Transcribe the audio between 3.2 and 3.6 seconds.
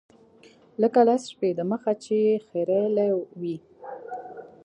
وي.